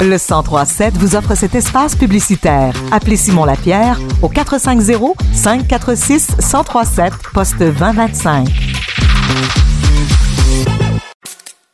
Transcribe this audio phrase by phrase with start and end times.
[0.00, 2.74] Le 1037 vous offre cet espace publicitaire.
[2.92, 8.46] Appelez Simon Lapierre au 450 546 1037 poste 2025.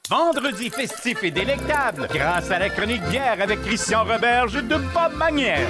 [0.08, 5.66] Vendredi festif et délectable grâce à la chronique bière avec Christian Roberge de Bob Manière.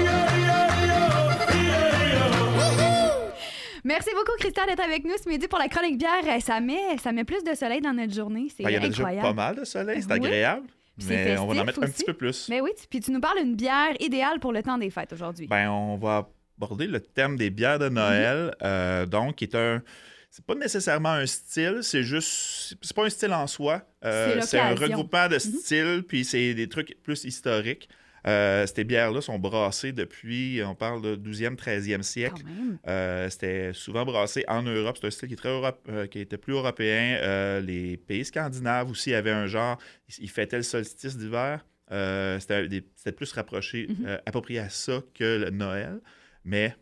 [3.85, 6.11] Merci beaucoup, Christian, d'être avec nous ce midi pour la chronique bière.
[6.45, 8.49] Ça met, ça met plus de soleil dans notre journée.
[8.55, 9.29] C'est Ben, il y avait déjà incroyable.
[9.29, 10.27] pas mal de soleil, c'est Oui.
[10.27, 10.67] agréable.
[11.09, 12.49] Mais on va en mettre un petit peu plus.
[12.49, 15.13] Mais oui, tu- puis tu nous parles d'une bière idéale pour le temps des fêtes
[15.13, 15.47] aujourd'hui.
[15.47, 16.29] Ben, on va
[16.61, 19.83] aborder le thème des bières de Noël, euh, donc, qui est un.
[20.33, 22.77] C'est pas nécessairement un style, c'est juste.
[22.83, 23.83] C'est pas un style en soi.
[24.05, 27.89] Euh, C'est un regroupement de styles, puis c'est des trucs plus historiques.
[28.27, 32.43] Euh, ces bières-là sont brassées depuis, on parle de 12e, 13e siècle.
[32.87, 34.99] Euh, C'était souvent brassé en Europe.
[35.01, 37.61] C'est un style qui, est très Europe- euh, qui était plus européen.
[37.61, 39.79] Les pays scandinaves aussi avaient un genre.
[40.09, 41.65] Ils, ils fêtaient le solstice d'hiver.
[41.91, 44.19] C'était plus rapproché, Mhm.
[44.27, 46.01] approprié à ça que le Noël.
[46.45, 46.75] Mais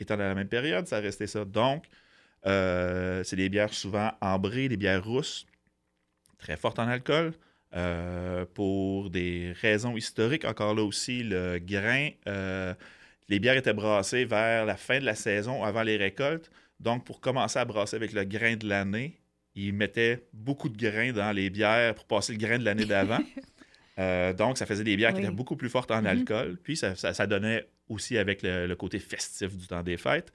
[0.00, 1.44] étant dans la même période, ça restait ça.
[1.44, 1.84] Donc,
[2.44, 5.44] c'est des bières souvent ambrées, des bières rousses,
[6.38, 7.32] très fortes en alcool.
[7.74, 12.72] Euh, pour des raisons historiques, encore là aussi, le grain, euh,
[13.28, 16.50] les bières étaient brassées vers la fin de la saison, avant les récoltes.
[16.80, 19.20] Donc, pour commencer à brasser avec le grain de l'année,
[19.54, 23.20] ils mettaient beaucoup de grains dans les bières pour passer le grain de l'année d'avant.
[24.00, 26.06] Euh, donc, ça faisait des bières qui étaient beaucoup plus fortes en Mhm.
[26.06, 26.56] alcool.
[26.62, 30.30] Puis, ça, ça- ça donnait aussi avec le, le côté festif du temps des fêtes.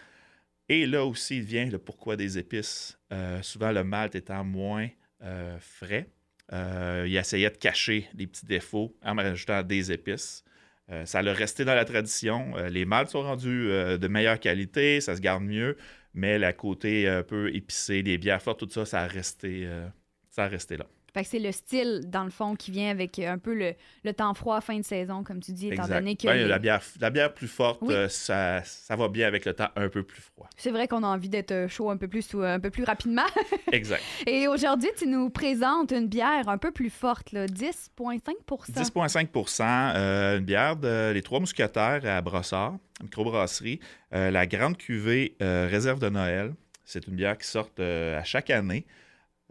[0.67, 2.99] Et là aussi vient le pourquoi des épices.
[3.41, 4.89] Souvent, le malt étant moins
[5.61, 6.09] frais,
[6.51, 10.43] euh, il essayait de cacher les petits défauts en rajoutant des épices.
[10.91, 12.57] Euh, ça l'a resté dans la tradition.
[12.57, 15.77] Euh, les maltes sont rendus de meilleure qualité, ça se garde mieux,
[16.13, 19.67] mais la côté un peu épicé, les bières fortes, tout ça, ça a resté,
[20.29, 20.85] ça a resté là.
[21.13, 23.75] Fait que c'est le style, dans le fond, qui vient avec euh, un peu le,
[24.03, 25.95] le temps froid, fin de saison, comme tu dis, étant Exact.
[25.99, 26.25] donné que.
[26.25, 27.93] Ben, les- la, bière, la bière plus forte, Oui.
[27.93, 30.49] euh, ça, ça va bien avec le temps un peu plus froid.
[30.57, 32.83] C'est vrai qu'on a envie d'être euh, chaud un peu plus, ou un peu plus
[32.83, 33.25] rapidement.
[33.71, 34.01] Exact.
[34.25, 39.61] Et aujourd'hui, tu nous présentes une bière un peu plus forte, là, 10,5% 10,5%
[39.95, 43.79] euh, une bière de Les Trois Mousquetaires à Brossard, microbrasserie.
[44.13, 46.53] Euh, la grande cuvée réserve de Noël.
[46.85, 48.85] C'est une bière qui sort à chaque année.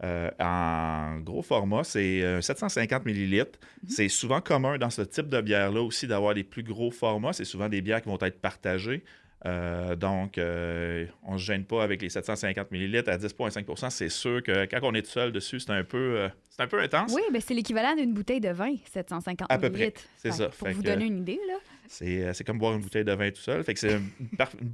[0.03, 3.59] Euh, en gros format, c'est euh, 750 millilitres.
[3.87, 7.33] C'est souvent commun dans ce type de bière-là aussi d'avoir les plus gros formats.
[7.33, 9.03] C'est souvent des bières qui vont être partagées.
[9.45, 14.09] Euh, donc, euh, on ne se gêne pas avec les 750 millilitres à 10,5% C'est
[14.09, 16.79] sûr que quand on est tout seul dessus, c'est un peu, euh, c'est un peu
[16.79, 17.11] intense.
[17.13, 20.47] Oui, ben c'est l'équivalent d'une bouteille de vin, 750 À peu près, c'est ça.
[20.49, 21.55] Pour Fait vous donner une idée, là.
[21.87, 23.63] C'est, euh, comme boire une bouteille de vin tout seul.
[23.63, 24.09] Fait que c'est une,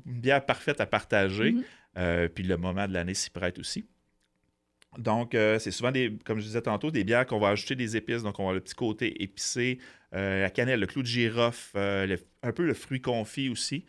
[0.06, 1.54] bière parfaite à partager.
[1.54, 1.64] Mhm.
[1.98, 3.86] Euh, puis le moment de l'année s'y prête aussi.
[5.00, 7.96] Donc, euh, c'est souvent des, comme je disais tantôt, des bières qu'on va ajouter des
[7.96, 8.22] épices.
[8.22, 9.80] Donc, on va le petit côté épicé,
[10.14, 13.86] euh, la cannelle, le clou de girofle, euh, un peu le fruit confit aussi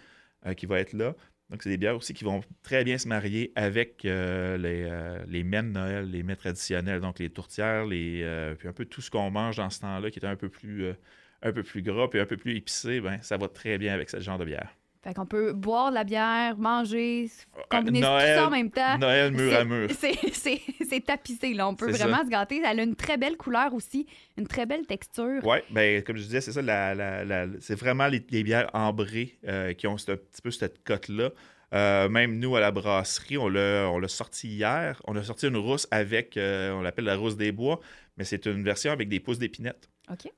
[0.56, 1.14] qui va être là.
[1.50, 5.62] Donc, c'est des bières aussi qui vont très bien se marier avec les, les mets
[5.62, 7.00] de Noël, les mets traditionnels.
[7.00, 10.18] Donc, les tourtières, les, puis un peu tout ce qu'on mange dans ce temps-là qui
[10.18, 10.94] est un peu plus,
[11.42, 14.08] un peu plus gras puis un peu plus épicé, ben, ça va très bien avec
[14.08, 14.79] ce genre de bière.
[15.02, 17.30] Fait qu'on peut boire de la bière, manger,
[17.70, 18.98] combiner tout Euh, ça en même temps.
[18.98, 19.88] Noël mur à mur.
[19.98, 21.66] C'est- tapissé, là.
[21.68, 22.24] On peut vraiment ça.
[22.24, 22.60] se gâter.
[22.64, 24.06] Elle a une très belle couleur aussi,
[24.36, 25.40] une très belle texture.
[25.44, 28.68] Oui, ben, comme je disais, c'est ça, la- la- la- c'est vraiment les, les bières
[28.74, 31.30] ambrées euh, qui ont un petit peu cette cote-là.
[31.72, 35.00] Euh, même nous, à la brasserie, on l'a on l'a sorti hier.
[35.06, 37.80] On a sorti une rousse avec, euh, on l'appelle la rousse des bois,
[38.16, 39.88] mais c'est une version avec des pousses d'épinette.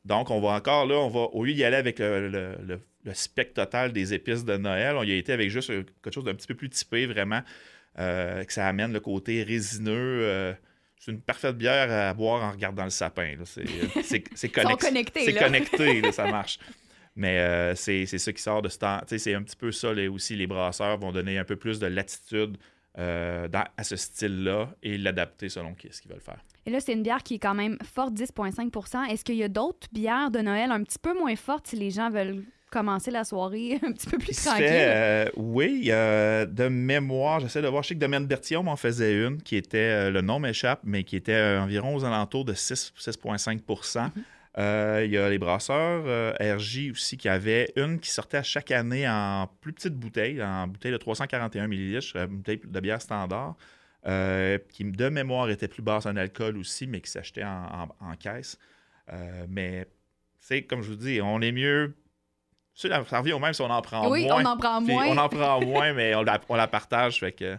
[0.04, 2.80] Donc, on va encore là, on va, au lieu d'y aller avec le, le, le-
[3.04, 6.14] le spectre total des épices de Noël, on y a été avec juste euh, quelque
[6.14, 7.42] chose d'un petit peu plus typé, vraiment,
[7.98, 10.20] euh, que ça amène le côté résineux.
[10.22, 10.52] euh,
[11.00, 13.34] c'est une parfaite bière à boire en regardant le sapin.
[13.36, 13.44] là.
[13.44, 14.22] C'est, euh, c'est,
[15.34, 16.60] connecté, là, ça marche.
[17.16, 19.00] Mais euh, c'est, c'est ça qui sort de ce temps.
[19.08, 21.86] C'est un petit peu ça, là, aussi, les brasseurs vont donner un peu plus de
[21.88, 22.56] latitude
[22.98, 26.38] euh, dans- à ce style-là et l'adapter selon ce qu'ils veulent faire.
[26.66, 29.48] Et là, c'est une bière qui est quand même forte, 10,5% Est-ce qu'il y a
[29.48, 33.24] d'autres bières de Noël un petit peu moins fortes si les gens veulent commencer la
[33.24, 34.66] soirée un petit peu plus se tranquille?
[34.66, 38.76] fait, euh, oui, euh, de mémoire, j'essaie de voir, je sais que Domaine Bertillon m'en
[38.76, 42.44] faisait une, qui était, euh, le nom m'échappe, mais qui était euh, environ aux alentours
[42.44, 44.10] de 6, 6,5%
[44.58, 48.42] Euh, Il y a les brasseurs euh, RJ aussi qui avaient une qui sortait à
[48.42, 53.00] chaque année en plus petite bouteille, en bouteille de 341 ml, une bouteille de bière
[53.00, 53.56] standard,
[54.06, 58.10] euh, qui de mémoire était plus basse en alcool aussi, mais qui s'achetait en, en-
[58.10, 58.58] en caisse.
[59.12, 59.86] Euh, mais,
[60.40, 61.94] c'est comme je vous dis, on est mieux.
[62.74, 64.42] Ça revient au même si on en prend oui, moins.
[64.42, 65.06] on en prend moins.
[65.08, 67.20] On en prend moins, mais on la, on la partage.
[67.20, 67.56] Fait que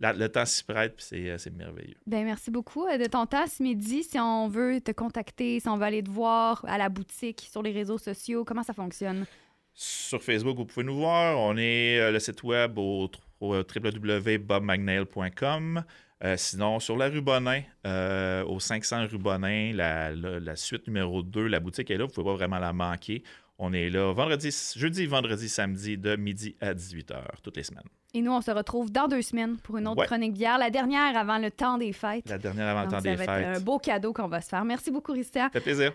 [0.00, 1.96] la- le temps s'y prête, puis c'est, euh, c'est merveilleux.
[2.06, 4.02] Ben, merci beaucoup euh, de ton temps ce midi.
[4.02, 7.62] Si on veut te contacter, si on veut aller te voir à la boutique, sur
[7.62, 9.26] les réseaux sociaux, comment ça fonctionne?
[9.74, 11.38] Sur Facebook, vous pouvez nous voir.
[11.38, 13.10] On est le site web au,
[13.44, 15.84] au www.bobmagnail.com.
[16.22, 20.86] Euh, sinon, sur la rue Bonin, euh, au 500 rue Bonin, la, la- la suite
[20.86, 22.04] numéro 2, la boutique est là.
[22.04, 23.22] Vous ne pouvez pas vraiment la manquer.
[23.58, 27.84] On est là vendredi, jeudi, vendredi, samedi, de midi à 18h, toutes les semaines.
[28.12, 30.06] Et nous, on se retrouve dans deux semaines pour une autre Ouais.
[30.06, 32.28] chronique bière, la dernière avant le temps des fêtes.
[32.28, 33.56] La dernière avant le temps ça des va être fêtes.
[33.58, 34.64] un beau cadeau qu'on va se faire.
[34.64, 35.44] Merci beaucoup, Christian.
[35.44, 35.92] Ça fait plaisir.